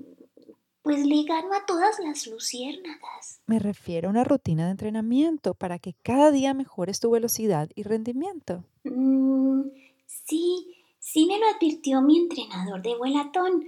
Pues 0.83 1.05
le 1.05 1.23
gano 1.23 1.53
a 1.53 1.65
todas 1.67 1.99
las 1.99 2.25
luciérnagas. 2.25 3.41
Me 3.45 3.59
refiero 3.59 4.07
a 4.07 4.11
una 4.11 4.23
rutina 4.23 4.65
de 4.65 4.71
entrenamiento 4.71 5.53
para 5.53 5.77
que 5.77 5.93
cada 6.01 6.31
día 6.31 6.55
mejores 6.55 6.99
tu 6.99 7.11
velocidad 7.11 7.69
y 7.75 7.83
rendimiento. 7.83 8.63
Mm, 8.83 9.61
sí, 10.07 10.75
sí 10.99 11.25
me 11.27 11.37
lo 11.39 11.45
advirtió 11.47 12.01
mi 12.01 12.17
entrenador 12.17 12.81
de 12.81 12.95
vuelatón. 12.97 13.67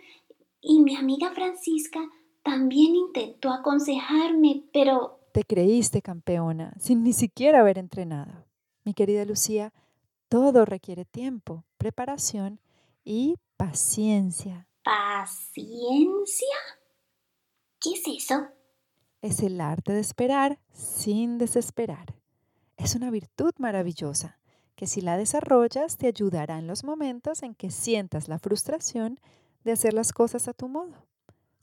Y 0.61 0.79
mi 0.79 0.95
amiga 0.95 1.31
Francisca 1.31 1.99
también 2.43 2.95
intentó 2.95 3.51
aconsejarme, 3.51 4.63
pero 4.71 5.19
Te 5.31 5.43
creíste 5.43 6.01
campeona 6.01 6.73
sin 6.79 7.03
ni 7.03 7.13
siquiera 7.13 7.61
haber 7.61 7.77
entrenado. 7.79 8.45
Mi 8.83 8.93
querida 8.93 9.25
Lucía, 9.25 9.73
todo 10.29 10.65
requiere 10.65 11.05
tiempo, 11.05 11.63
preparación 11.77 12.59
y 13.03 13.37
paciencia. 13.57 14.67
¿paciencia? 14.83 16.57
¿Qué 17.79 17.91
es 17.91 18.23
eso? 18.23 18.47
Es 19.21 19.41
el 19.41 19.61
arte 19.61 19.93
de 19.93 20.01
esperar 20.01 20.59
sin 20.73 21.37
desesperar. 21.37 22.15
Es 22.77 22.95
una 22.95 23.09
virtud 23.09 23.53
maravillosa 23.57 24.39
que 24.75 24.87
si 24.87 25.01
la 25.01 25.17
desarrollas 25.17 25.97
te 25.97 26.07
ayudará 26.07 26.57
en 26.57 26.67
los 26.67 26.83
momentos 26.83 27.43
en 27.43 27.55
que 27.55 27.71
sientas 27.71 28.27
la 28.27 28.39
frustración 28.39 29.19
de 29.63 29.71
hacer 29.71 29.93
las 29.93 30.11
cosas 30.11 30.47
a 30.47 30.53
tu 30.53 30.67
modo, 30.67 31.07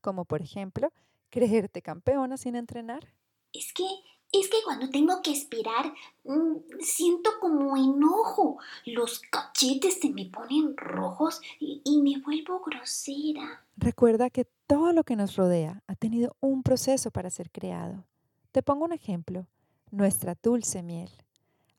como 0.01 0.25
por 0.25 0.43
ejemplo 0.43 0.93
creerte 1.31 1.83
campeona 1.83 2.37
sin 2.37 2.57
entrenar. 2.57 3.15
Es 3.53 3.73
que, 3.73 3.85
es 4.33 4.49
que 4.49 4.59
cuando 4.65 4.91
tengo 4.91 5.23
que 5.23 5.33
esperar, 5.33 5.93
mm, 6.25 6.81
siento 6.81 7.31
como 7.41 7.77
enojo. 7.77 8.59
Los 8.85 9.21
cachetes 9.21 9.99
se 10.01 10.11
me 10.11 10.27
ponen 10.27 10.77
rojos 10.77 11.41
y, 11.59 11.83
y 11.85 12.01
me 12.03 12.21
vuelvo 12.21 12.61
grosera. 12.61 13.65
Recuerda 13.77 14.31
que 14.31 14.47
todo 14.67 14.93
lo 14.93 15.05
que 15.05 15.17
nos 15.17 15.37
rodea 15.37 15.83
ha 15.87 15.95
tenido 15.95 16.37
un 16.41 16.63
proceso 16.63 17.11
para 17.11 17.31
ser 17.31 17.51
creado. 17.51 18.05
Te 18.53 18.63
pongo 18.63 18.85
un 18.85 18.93
ejemplo, 18.93 19.47
nuestra 19.91 20.37
dulce 20.41 20.83
miel. 20.83 21.11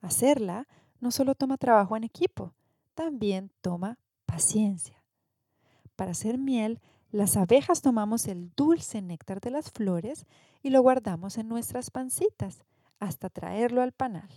Hacerla 0.00 0.66
no 1.00 1.10
solo 1.10 1.34
toma 1.34 1.56
trabajo 1.56 1.96
en 1.96 2.04
equipo, 2.04 2.54
también 2.94 3.50
toma 3.60 3.98
paciencia. 4.26 5.02
Para 5.96 6.12
hacer 6.12 6.38
miel, 6.38 6.80
las 7.12 7.36
abejas 7.36 7.82
tomamos 7.82 8.26
el 8.26 8.50
dulce 8.56 9.02
néctar 9.02 9.40
de 9.40 9.50
las 9.50 9.70
flores 9.70 10.26
y 10.62 10.70
lo 10.70 10.80
guardamos 10.80 11.36
en 11.36 11.46
nuestras 11.46 11.90
pancitas 11.90 12.64
hasta 12.98 13.28
traerlo 13.28 13.82
al 13.82 13.92
panal. 13.92 14.30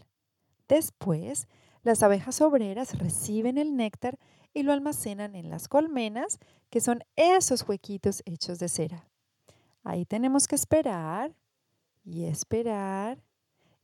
Después, 0.68 1.48
las 1.84 2.04
abejas 2.04 2.42
obreras 2.42 3.00
reciben 3.00 3.58
el 3.58 3.78
néctar 3.78 4.20
y 4.54 4.64
lo 4.64 4.74
almacenan 4.74 5.36
en 5.36 5.50
las 5.50 5.70
colmenas, 5.70 6.40
que 6.70 6.82
son 6.82 7.04
esos 7.16 7.68
huequitos 7.68 8.22
hechos 8.26 8.60
de 8.60 8.68
cera. 8.68 9.08
Ahí 9.84 10.06
tenemos 10.06 10.48
que 10.48 10.56
esperar 10.56 11.34
y 12.04 12.26
esperar 12.26 13.24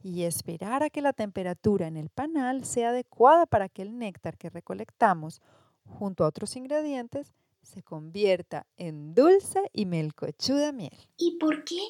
y 0.04 0.23
esperar 0.23 0.84
a 0.84 0.89
que 0.89 1.01
la 1.01 1.13
temperatura 1.13 1.88
en 1.88 1.95
el 1.95 2.10
panal 2.10 2.65
sea 2.65 2.89
adecuada 2.89 3.45
para 3.45 3.69
que 3.69 3.84
el 3.84 3.97
néctar 3.97 4.38
que 4.38 4.49
recolectamos 4.49 5.41
junto 5.86 6.25
a 6.25 6.27
otros 6.27 6.56
ingredientes 6.58 7.34
se 7.62 7.84
convierta 7.84 8.67
en 8.78 9.13
dulce 9.13 9.69
y 9.74 9.86
melcochuda 9.86 10.71
miel. 10.71 10.97
¿Y 11.17 11.38
por 11.38 11.63
qué 11.63 11.82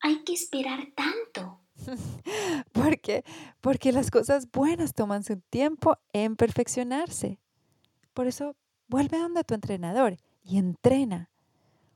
hay 0.00 0.22
que 0.24 0.32
esperar 0.34 0.88
tanto? 0.94 1.60
¿Por 2.72 3.00
qué? 3.00 3.24
Porque 3.60 3.92
las 3.92 4.10
cosas 4.10 4.50
buenas 4.50 4.94
toman 4.94 5.24
su 5.24 5.40
tiempo 5.40 5.98
en 6.12 6.36
perfeccionarse. 6.36 7.38
Por 8.14 8.26
eso, 8.26 8.56
vuelve 8.88 9.18
donde 9.18 9.44
tu 9.44 9.54
entrenador 9.54 10.16
y 10.42 10.58
entrena. 10.58 11.30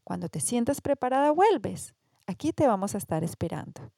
Cuando 0.04 0.28
te 0.28 0.40
sientas 0.40 0.80
preparada, 0.80 1.30
vuelves. 1.30 1.94
Aquí 2.26 2.52
te 2.52 2.66
vamos 2.66 2.94
a 2.94 2.98
estar 2.98 3.22
esperando. 3.24 3.92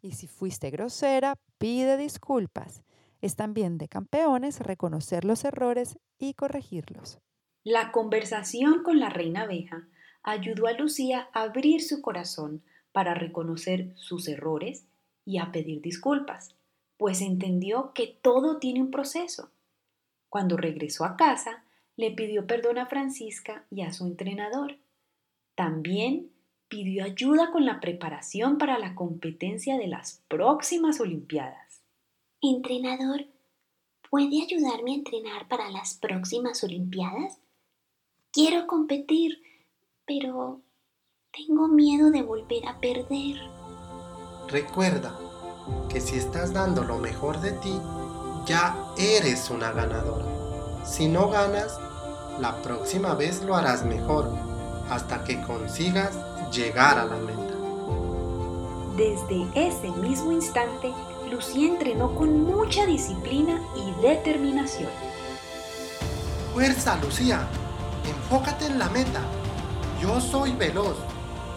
Y 0.00 0.12
si 0.12 0.26
fuiste 0.26 0.70
grosera, 0.70 1.36
pide 1.58 1.96
disculpas. 1.96 2.82
Es 3.20 3.34
también 3.34 3.78
de 3.78 3.88
campeones 3.88 4.60
reconocer 4.60 5.24
los 5.24 5.44
errores 5.44 5.98
y 6.18 6.34
corregirlos. 6.34 7.18
La 7.64 7.92
conversación 7.92 8.82
con 8.82 8.98
la 8.98 9.08
reina 9.08 9.42
abeja 9.42 9.86
ayudó 10.22 10.66
a 10.66 10.72
Lucía 10.72 11.28
a 11.32 11.42
abrir 11.42 11.82
su 11.82 12.00
corazón 12.00 12.62
para 12.92 13.14
reconocer 13.14 13.92
sus 13.96 14.28
errores 14.28 14.86
y 15.24 15.38
a 15.38 15.52
pedir 15.52 15.82
disculpas, 15.82 16.54
pues 16.96 17.20
entendió 17.20 17.92
que 17.94 18.18
todo 18.22 18.58
tiene 18.58 18.80
un 18.80 18.90
proceso. 18.90 19.50
Cuando 20.28 20.56
regresó 20.56 21.04
a 21.04 21.16
casa, 21.16 21.64
le 21.96 22.10
pidió 22.10 22.46
perdón 22.46 22.78
a 22.78 22.86
Francisca 22.86 23.64
y 23.70 23.82
a 23.82 23.92
su 23.92 24.06
entrenador. 24.06 24.78
También 25.54 26.30
pidió 26.68 27.04
ayuda 27.04 27.50
con 27.50 27.64
la 27.64 27.80
preparación 27.80 28.58
para 28.58 28.78
la 28.78 28.94
competencia 28.94 29.76
de 29.78 29.88
las 29.88 30.22
próximas 30.28 31.00
Olimpiadas. 31.00 31.82
Entrenador, 32.40 33.26
¿puede 34.10 34.42
ayudarme 34.42 34.92
a 34.92 34.94
entrenar 34.94 35.48
para 35.48 35.70
las 35.70 35.94
próximas 35.94 36.62
Olimpiadas? 36.62 37.38
Quiero 38.30 38.66
competir, 38.66 39.38
pero 40.06 40.60
tengo 41.32 41.66
miedo 41.66 42.10
de 42.10 42.22
volver 42.22 42.68
a 42.68 42.78
perder. 42.78 43.36
Recuerda 44.48 45.18
que 45.88 46.02
si 46.02 46.16
estás 46.16 46.52
dando 46.52 46.84
lo 46.84 46.98
mejor 46.98 47.40
de 47.40 47.52
ti, 47.52 47.80
ya 48.44 48.76
eres 48.98 49.48
una 49.48 49.72
ganadora. 49.72 50.26
Si 50.84 51.08
no 51.08 51.30
ganas, 51.30 51.78
la 52.38 52.60
próxima 52.60 53.14
vez 53.14 53.42
lo 53.42 53.56
harás 53.56 53.86
mejor, 53.86 54.30
hasta 54.90 55.24
que 55.24 55.40
consigas 55.42 56.14
llegar 56.52 56.98
a 56.98 57.06
la 57.06 57.16
meta. 57.16 57.54
Desde 58.98 59.48
ese 59.54 59.90
mismo 60.02 60.32
instante, 60.32 60.92
Lucía 61.30 61.66
entrenó 61.66 62.14
con 62.14 62.44
mucha 62.44 62.84
disciplina 62.84 63.58
y 63.74 64.02
determinación. 64.02 64.90
Fuerza, 66.52 66.98
Lucía. 67.00 67.48
Enfócate 68.08 68.66
en 68.66 68.78
la 68.78 68.88
meta. 68.88 69.20
Yo 70.00 70.20
soy 70.20 70.52
veloz. 70.52 70.96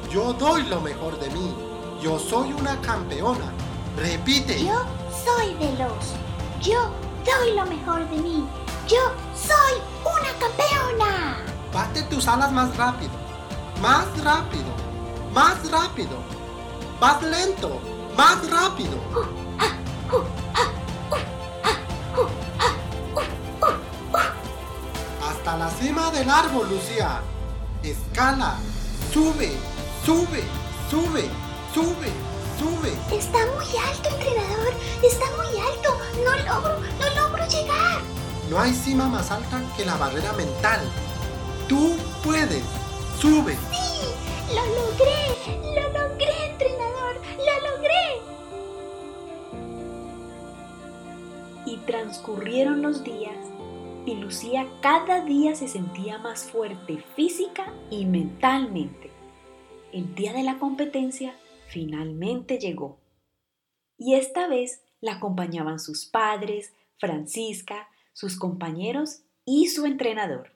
Yo 0.09 0.33
doy 0.33 0.63
lo 0.63 0.81
mejor 0.81 1.17
de 1.19 1.29
mí. 1.29 1.55
Yo 2.01 2.19
soy 2.19 2.51
una 2.53 2.79
campeona. 2.81 3.51
Repite. 3.95 4.65
Yo 4.65 4.83
soy 5.23 5.53
veloz. 5.55 6.13
Yo 6.61 6.91
doy 7.25 7.55
lo 7.55 7.65
mejor 7.65 8.09
de 8.09 8.17
mí. 8.17 8.45
Yo 8.87 8.99
soy 9.33 9.81
una 10.01 10.31
campeona. 10.39 11.37
Bate 11.73 12.01
tus 12.03 12.27
alas 12.27 12.51
más 12.51 12.75
rápido. 12.75 13.11
Más 13.81 14.05
rápido. 14.23 14.71
Más 15.33 15.71
rápido. 15.71 16.17
Más 16.99 17.23
lento. 17.23 17.79
Más 18.17 18.49
rápido. 18.49 18.97
Hasta 19.09 19.40
cima 25.81 26.11
del 26.11 26.29
árbol, 26.29 26.69
Lucía. 26.69 27.21
Escala. 27.83 28.55
Sube. 29.11 29.51
Sube. 30.05 30.43
Sube. 30.89 31.25
Sube. 31.73 32.11
Sube. 32.59 32.93
Está 33.17 33.39
muy 33.55 33.65
alto, 33.89 34.09
entrenador. 34.09 34.73
Está 35.01 35.25
muy 35.37 35.59
alto. 35.59 35.97
No 36.23 36.31
logro, 36.45 36.79
no 36.99 37.21
logro 37.21 37.47
llegar. 37.47 38.01
No 38.49 38.59
hay 38.59 38.73
cima 38.73 39.07
más 39.07 39.31
alta 39.31 39.61
que 39.75 39.85
la 39.85 39.95
barrera 39.95 40.33
mental. 40.33 40.81
Tú 41.67 41.97
puedes. 42.23 42.63
Sube. 43.19 43.57
Sí, 43.71 44.53
lo 44.53 44.63
logré. 44.63 45.35
Lo 45.75 45.85
logré, 45.99 46.45
entrenador. 46.51 47.15
Lo 47.37 47.55
logré. 47.71 48.21
Y 51.65 51.77
transcurrieron 51.77 52.81
los 52.83 53.03
días 53.03 53.50
y 54.05 54.15
Lucía 54.15 54.67
cada 54.81 55.23
día 55.23 55.55
se 55.55 55.67
sentía 55.67 56.17
más 56.17 56.49
fuerte 56.49 57.03
física 57.15 57.73
y 57.89 58.05
mentalmente. 58.05 59.11
El 59.91 60.15
día 60.15 60.33
de 60.33 60.43
la 60.43 60.57
competencia 60.57 61.35
finalmente 61.67 62.57
llegó. 62.57 62.97
Y 63.97 64.15
esta 64.15 64.47
vez 64.47 64.83
la 65.01 65.13
acompañaban 65.13 65.79
sus 65.79 66.05
padres, 66.05 66.73
Francisca, 66.97 67.89
sus 68.13 68.37
compañeros 68.37 69.21
y 69.45 69.67
su 69.67 69.85
entrenador. 69.85 70.51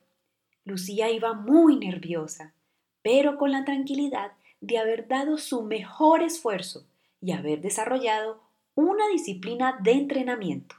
Lucía 0.63 1.11
iba 1.11 1.33
muy 1.33 1.77
nerviosa, 1.77 2.53
pero 3.03 3.37
con 3.37 3.51
la 3.51 3.65
tranquilidad 3.65 4.31
de 4.61 4.79
haber 4.79 5.07
dado 5.07 5.37
su 5.37 5.61
mejor 5.61 6.23
esfuerzo 6.23 6.87
y 7.21 7.33
haber 7.33 7.61
desarrollado 7.61 8.41
una 8.73 9.07
disciplina 9.09 9.77
de 9.83 9.91
entrenamiento. 9.91 10.75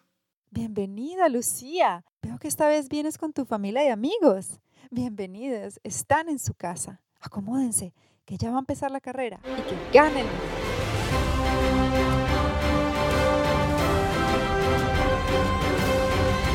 Bienvenida, 0.50 1.28
Lucía. 1.28 2.04
Veo 2.26 2.40
que 2.40 2.48
esta 2.48 2.66
vez 2.66 2.88
vienes 2.88 3.18
con 3.18 3.32
tu 3.32 3.44
familia 3.44 3.84
y 3.84 3.88
amigos. 3.88 4.58
Bienvenidos, 4.90 5.78
están 5.84 6.28
en 6.28 6.40
su 6.40 6.54
casa. 6.54 7.00
Acomódense, 7.20 7.94
que 8.24 8.36
ya 8.36 8.50
va 8.50 8.56
a 8.56 8.58
empezar 8.58 8.90
la 8.90 9.00
carrera 9.00 9.38
y 9.44 9.62
que 9.62 9.96
ganen. 9.96 10.26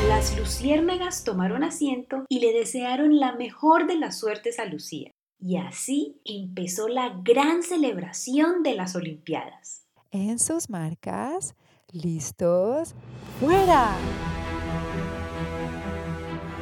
Las 0.10 0.38
luciérnagas 0.38 1.24
tomaron 1.24 1.64
asiento 1.64 2.26
y 2.28 2.40
le 2.40 2.52
desearon 2.52 3.18
la 3.22 3.32
mejor 3.38 3.88
de 3.88 3.96
las 3.96 4.20
suertes 4.20 4.60
a 4.60 4.66
Lucía. 4.66 5.12
Y 5.40 5.56
así 5.56 6.20
empezó 6.26 6.90
la 6.90 7.18
gran 7.24 7.64
celebración 7.64 8.62
de 8.62 8.76
las 8.76 8.98
Olimpiadas. 8.98 9.86
En 10.12 10.38
sus 10.38 10.70
marcas, 10.70 11.56
listos, 11.94 12.94
fuera. 13.40 13.96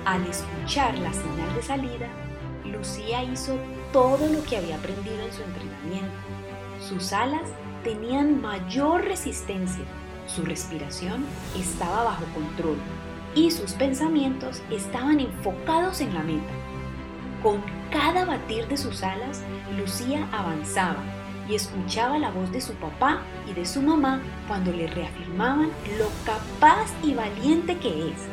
Al 0.09 0.25
escuchar 0.25 0.97
la 0.97 1.13
señal 1.13 1.53
de 1.53 1.61
salida, 1.61 2.07
Lucía 2.65 3.23
hizo 3.23 3.55
todo 3.93 4.25
lo 4.25 4.43
que 4.43 4.57
había 4.57 4.77
aprendido 4.77 5.19
en 5.23 5.31
su 5.31 5.43
entrenamiento. 5.43 6.17
Sus 6.81 7.13
alas 7.13 7.43
tenían 7.83 8.41
mayor 8.41 9.03
resistencia, 9.03 9.83
su 10.25 10.41
respiración 10.41 11.23
estaba 11.55 12.05
bajo 12.05 12.25
control 12.33 12.77
y 13.35 13.51
sus 13.51 13.73
pensamientos 13.73 14.63
estaban 14.71 15.19
enfocados 15.19 16.01
en 16.01 16.15
la 16.15 16.23
meta. 16.23 16.53
Con 17.43 17.61
cada 17.91 18.25
batir 18.25 18.67
de 18.67 18.77
sus 18.77 19.03
alas, 19.03 19.43
Lucía 19.77 20.27
avanzaba 20.31 21.03
y 21.47 21.53
escuchaba 21.53 22.17
la 22.17 22.31
voz 22.31 22.51
de 22.51 22.61
su 22.61 22.73
papá 22.73 23.21
y 23.47 23.53
de 23.53 23.67
su 23.67 23.83
mamá 23.83 24.23
cuando 24.47 24.71
le 24.71 24.87
reafirmaban 24.87 25.69
lo 25.99 26.09
capaz 26.25 26.91
y 27.03 27.13
valiente 27.13 27.77
que 27.77 28.09
es, 28.09 28.27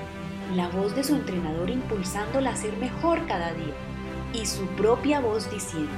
la 0.55 0.69
voz 0.69 0.95
de 0.95 1.03
su 1.03 1.15
entrenador 1.15 1.71
impulsándola 1.71 2.51
a 2.51 2.57
ser 2.57 2.77
mejor 2.77 3.27
cada 3.27 3.53
día 3.53 3.75
y 4.33 4.47
su 4.47 4.67
propia 4.69 5.21
voz 5.21 5.51
diciendo, 5.51 5.93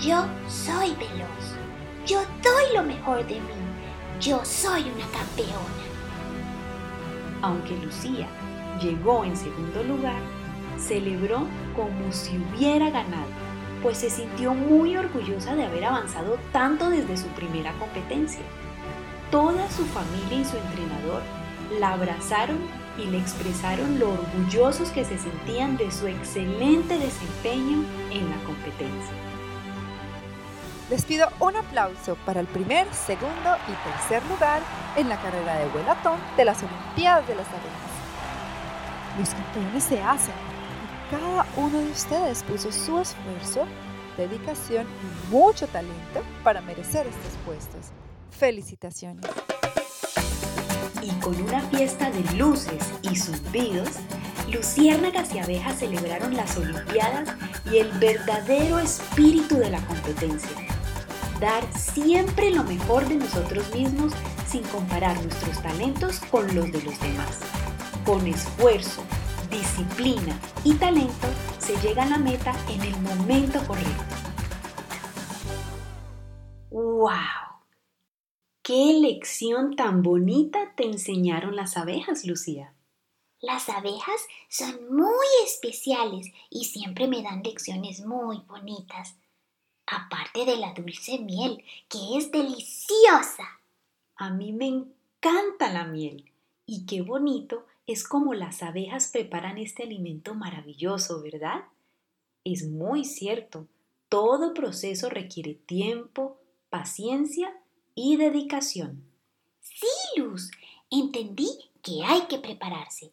yo 0.00 0.24
soy 0.48 0.90
veloz, 0.94 1.56
yo 2.06 2.20
doy 2.42 2.76
lo 2.76 2.82
mejor 2.82 3.26
de 3.26 3.34
mí, 3.34 3.62
yo 4.20 4.44
soy 4.44 4.82
una 4.82 5.06
campeona. 5.12 5.82
Aunque 7.42 7.76
Lucía 7.78 8.28
llegó 8.80 9.24
en 9.24 9.36
segundo 9.36 9.82
lugar, 9.82 10.20
celebró 10.78 11.46
como 11.74 12.12
si 12.12 12.38
hubiera 12.38 12.90
ganado, 12.90 13.30
pues 13.82 13.98
se 13.98 14.10
sintió 14.10 14.54
muy 14.54 14.96
orgullosa 14.96 15.54
de 15.56 15.64
haber 15.64 15.84
avanzado 15.84 16.38
tanto 16.52 16.90
desde 16.90 17.16
su 17.16 17.26
primera 17.28 17.72
competencia. 17.78 18.42
Toda 19.30 19.68
su 19.70 19.84
familia 19.86 20.40
y 20.40 20.44
su 20.44 20.56
entrenador 20.56 21.22
la 21.80 21.94
abrazaron 21.94 22.58
y 22.98 23.04
le 23.06 23.18
expresaron 23.18 23.98
lo 23.98 24.10
orgullosos 24.10 24.90
que 24.90 25.04
se 25.04 25.18
sentían 25.18 25.76
de 25.76 25.90
su 25.90 26.06
excelente 26.06 26.98
desempeño 26.98 27.84
en 28.10 28.30
la 28.30 28.36
competencia. 28.44 29.14
Les 30.90 31.04
pido 31.04 31.28
un 31.40 31.56
aplauso 31.56 32.16
para 32.26 32.40
el 32.40 32.46
primer, 32.46 32.86
segundo 32.92 33.56
y 33.66 33.88
tercer 33.88 34.22
lugar 34.26 34.60
en 34.96 35.08
la 35.08 35.16
carrera 35.16 35.58
de 35.58 35.68
vuelatón 35.68 36.18
de 36.36 36.44
las 36.44 36.62
Olimpiadas 36.62 37.26
de 37.26 37.34
las 37.34 37.46
Arenas. 37.48 37.92
Los 39.18 39.30
campeones 39.30 39.84
se 39.84 40.02
hacen 40.02 40.34
y 40.34 41.10
cada 41.10 41.46
uno 41.56 41.78
de 41.78 41.90
ustedes 41.90 42.42
puso 42.42 42.70
su 42.70 42.98
esfuerzo, 42.98 43.66
dedicación 44.18 44.86
y 44.86 45.32
mucho 45.32 45.66
talento 45.68 46.22
para 46.44 46.60
merecer 46.60 47.06
estos 47.06 47.38
puestos. 47.46 47.86
Felicitaciones. 48.30 49.24
Y 51.02 51.10
con 51.20 51.40
una 51.42 51.60
fiesta 51.62 52.10
de 52.10 52.22
luces 52.36 52.92
y 53.02 53.16
zumbidos, 53.16 53.90
luciérnagas 54.50 55.34
y 55.34 55.40
abejas 55.40 55.80
celebraron 55.80 56.36
las 56.36 56.56
Olimpiadas 56.56 57.28
y 57.70 57.78
el 57.78 57.90
verdadero 57.92 58.78
espíritu 58.78 59.56
de 59.56 59.70
la 59.70 59.80
competencia 59.86 60.50
dar 61.42 61.64
siempre 61.76 62.52
lo 62.52 62.62
mejor 62.62 63.04
de 63.08 63.16
nosotros 63.16 63.74
mismos 63.74 64.12
sin 64.46 64.62
comparar 64.62 65.20
nuestros 65.24 65.60
talentos 65.60 66.20
con 66.30 66.46
los 66.54 66.70
de 66.70 66.80
los 66.82 67.00
demás. 67.00 67.40
Con 68.06 68.24
esfuerzo, 68.28 69.02
disciplina 69.50 70.38
y 70.62 70.74
talento 70.74 71.26
se 71.58 71.76
llega 71.78 72.04
a 72.04 72.10
la 72.10 72.18
meta 72.18 72.52
en 72.68 72.82
el 72.82 72.96
momento 73.00 73.58
correcto. 73.66 74.04
¡Wow! 76.70 77.41
¿Qué 78.62 78.94
lección 79.00 79.74
tan 79.74 80.04
bonita 80.04 80.72
te 80.76 80.84
enseñaron 80.84 81.56
las 81.56 81.76
abejas, 81.76 82.24
Lucía? 82.24 82.72
Las 83.40 83.68
abejas 83.68 84.24
son 84.48 84.94
muy 84.94 85.26
especiales 85.44 86.28
y 86.48 86.66
siempre 86.66 87.08
me 87.08 87.22
dan 87.22 87.42
lecciones 87.42 88.06
muy 88.06 88.38
bonitas 88.46 89.16
aparte 89.84 90.44
de 90.44 90.58
la 90.58 90.74
dulce 90.74 91.18
miel, 91.18 91.64
que 91.88 92.16
es 92.16 92.30
deliciosa. 92.30 93.60
A 94.14 94.30
mí 94.30 94.52
me 94.52 94.68
encanta 94.68 95.72
la 95.72 95.84
miel 95.84 96.30
y 96.64 96.86
qué 96.86 97.02
bonito 97.02 97.66
es 97.88 98.06
como 98.06 98.32
las 98.32 98.62
abejas 98.62 99.08
preparan 99.08 99.58
este 99.58 99.82
alimento 99.82 100.36
maravilloso, 100.36 101.20
¿verdad? 101.20 101.64
Es 102.44 102.68
muy 102.68 103.04
cierto, 103.04 103.66
todo 104.08 104.54
proceso 104.54 105.10
requiere 105.10 105.54
tiempo, 105.54 106.38
paciencia 106.70 107.52
y 107.94 108.16
dedicación. 108.16 109.04
Sí, 109.60 110.20
Luz, 110.20 110.50
entendí 110.90 111.48
que 111.82 112.04
hay 112.04 112.22
que 112.22 112.38
prepararse, 112.38 113.12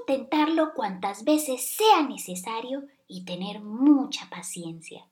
intentarlo 0.00 0.74
cuantas 0.74 1.24
veces 1.24 1.66
sea 1.66 2.02
necesario 2.02 2.86
y 3.08 3.24
tener 3.24 3.60
mucha 3.60 4.28
paciencia. 4.30 5.06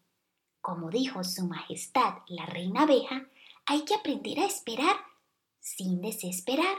Como 0.61 0.91
dijo 0.91 1.25
Su 1.25 1.47
Majestad 1.47 2.19
la 2.29 2.47
Reina 2.47 2.83
Abeja, 2.83 3.27
hay 3.67 3.85
que 3.85 3.95
aprender 3.95 4.41
a 4.41 4.47
esperar 4.47 4.97
sin 5.61 6.01
desesperar. 6.01 6.77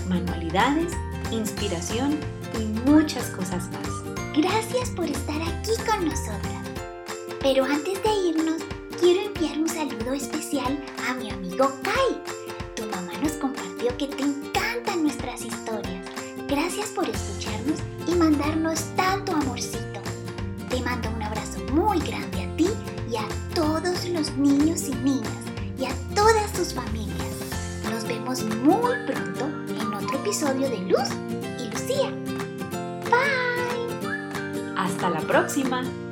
manualidades, 0.06 0.92
inspiración 1.30 2.18
y 2.60 2.88
muchas 2.88 3.30
cosas 3.30 3.68
más. 3.70 4.05
Gracias 4.36 4.90
por 4.90 5.06
estar 5.06 5.40
aquí 5.40 5.72
con 5.88 6.04
nosotras. 6.04 6.62
Pero 7.40 7.64
antes 7.64 8.02
de 8.02 8.10
irnos, 8.28 8.62
quiero 9.00 9.22
enviar 9.22 9.58
un 9.58 9.66
saludo 9.66 10.12
especial 10.12 10.78
a 11.08 11.14
mi 11.14 11.30
amigo 11.30 11.72
Kai. 11.82 12.22
Tu 12.74 12.82
mamá 12.84 13.12
nos 13.22 13.32
compartió 13.32 13.96
que 13.96 14.08
te 14.08 14.24
encantan 14.24 15.04
nuestras 15.04 15.42
historias. 15.42 16.04
Gracias 16.48 16.90
por 16.90 17.08
escucharnos 17.08 17.80
y 18.06 18.14
mandarnos 18.14 18.84
tanto 18.94 19.32
amorcito. 19.32 20.02
Te 20.68 20.82
mando 20.82 21.08
un 21.16 21.22
abrazo 21.22 21.60
muy 21.72 21.98
grande 22.00 22.42
a 22.44 22.56
ti 22.56 22.68
y 23.10 23.16
a 23.16 23.26
todos 23.54 24.06
los 24.10 24.36
niños 24.36 24.86
y 24.86 24.94
niñas 24.96 25.32
y 25.78 25.86
a 25.86 25.94
todas 26.14 26.54
sus 26.54 26.74
familias. 26.74 27.36
Nos 27.90 28.04
vemos 28.04 28.42
muy 28.42 28.96
pronto 29.06 29.46
en 29.80 29.94
otro 29.94 30.18
episodio 30.18 30.68
de 30.68 30.78
Luz 30.80 31.08
Hasta 35.06 35.20
la 35.20 35.26
próxima. 35.26 36.05